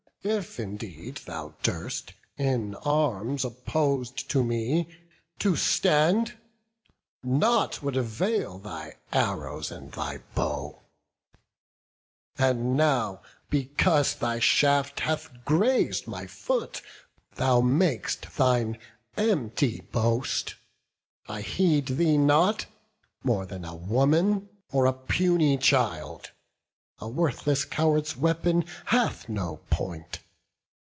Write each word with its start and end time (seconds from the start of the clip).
if 0.23 0.59
indeed 0.59 1.15
Thou 1.25 1.55
durst 1.63 2.13
in 2.37 2.75
arms 2.75 3.43
oppos'd 3.43 4.15
to 4.29 4.43
me 4.43 4.87
to 5.39 5.55
stand, 5.55 6.37
Nought 7.23 7.81
would 7.81 7.97
avail 7.97 8.59
thy 8.59 8.93
arrows 9.11 9.71
and 9.71 9.91
thy 9.93 10.19
bow: 10.35 10.83
And 12.37 12.77
now, 12.77 13.23
because 13.49 14.13
thy 14.13 14.37
shaft 14.37 14.99
hath 14.99 15.31
graz'd 15.43 16.05
my 16.05 16.27
foot, 16.27 16.83
Thou 17.33 17.61
mak'st 17.61 18.31
thine 18.37 18.77
empty 19.17 19.81
boast: 19.91 20.53
I 21.27 21.41
heed 21.41 21.87
thee 21.97 22.19
not, 22.19 22.67
More 23.23 23.47
than 23.47 23.65
a 23.65 23.73
woman 23.73 24.49
or 24.71 24.85
a 24.85 24.93
puny 24.93 25.57
child: 25.57 26.29
A 27.03 27.07
worthless 27.09 27.65
coward's 27.65 28.15
weapon 28.15 28.63
hath 28.85 29.27
no 29.27 29.57
point. 29.71 30.19